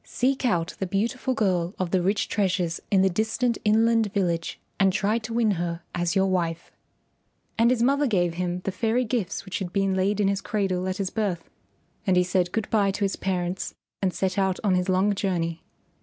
Seek 0.03 0.47
out 0.47 0.73
the 0.79 0.87
beautiful 0.87 1.35
girl 1.35 1.75
of 1.77 1.91
the 1.91 2.01
rich 2.01 2.27
treasures 2.27 2.79
in 2.89 3.03
the 3.03 3.07
distant 3.09 3.59
inland 3.63 4.11
village 4.13 4.59
and 4.79 4.91
try 4.91 5.19
to 5.19 5.31
win 5.31 5.51
her 5.61 5.83
as 5.93 6.15
your 6.15 6.25
wife." 6.25 6.71
And 7.55 7.69
his 7.69 7.83
mother 7.83 8.07
gave 8.07 8.33
him 8.33 8.61
the 8.63 8.71
fairy 8.71 9.05
gifts 9.05 9.45
which 9.45 9.59
had 9.59 9.71
been 9.71 9.93
laid 9.93 10.19
in 10.19 10.27
his 10.27 10.41
cradle 10.41 10.87
at 10.87 10.97
his 10.97 11.11
birth, 11.11 11.51
and 12.07 12.17
he 12.17 12.23
said 12.23 12.51
good 12.51 12.67
bye 12.71 12.89
to 12.89 13.05
his 13.05 13.15
parents 13.15 13.75
and 14.01 14.11
set 14.11 14.39
out 14.39 14.59
on 14.63 14.73
his 14.73 14.89
long 14.89 15.13
journey. 15.13 15.61